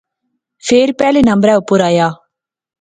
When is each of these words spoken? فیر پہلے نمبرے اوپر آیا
فیر 0.65 0.89
پہلے 0.99 1.19
نمبرے 1.29 1.53
اوپر 1.57 1.79
آیا 1.89 2.07